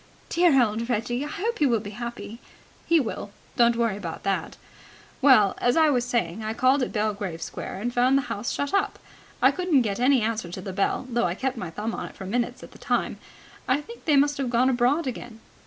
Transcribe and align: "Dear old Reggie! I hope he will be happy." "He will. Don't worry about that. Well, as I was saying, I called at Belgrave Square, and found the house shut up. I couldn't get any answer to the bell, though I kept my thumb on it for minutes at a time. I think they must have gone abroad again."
"Dear 0.29 0.59
old 0.59 0.89
Reggie! 0.89 1.23
I 1.23 1.27
hope 1.27 1.59
he 1.59 1.67
will 1.67 1.79
be 1.79 1.91
happy." 1.91 2.39
"He 2.87 2.99
will. 2.99 3.29
Don't 3.55 3.75
worry 3.75 3.95
about 3.97 4.23
that. 4.23 4.57
Well, 5.21 5.53
as 5.59 5.77
I 5.77 5.91
was 5.91 6.05
saying, 6.05 6.43
I 6.43 6.55
called 6.55 6.81
at 6.81 6.91
Belgrave 6.91 7.39
Square, 7.39 7.75
and 7.81 7.93
found 7.93 8.17
the 8.17 8.23
house 8.23 8.49
shut 8.51 8.73
up. 8.73 8.97
I 9.43 9.51
couldn't 9.51 9.83
get 9.83 9.99
any 9.99 10.23
answer 10.23 10.49
to 10.53 10.61
the 10.61 10.73
bell, 10.73 11.05
though 11.07 11.25
I 11.25 11.35
kept 11.35 11.55
my 11.55 11.69
thumb 11.69 11.93
on 11.93 12.07
it 12.07 12.15
for 12.15 12.25
minutes 12.25 12.63
at 12.63 12.73
a 12.73 12.79
time. 12.79 13.19
I 13.67 13.79
think 13.79 14.05
they 14.05 14.15
must 14.17 14.37
have 14.39 14.49
gone 14.49 14.69
abroad 14.71 15.05
again." 15.05 15.39